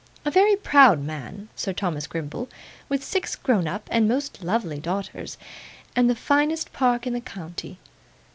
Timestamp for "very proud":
0.31-0.99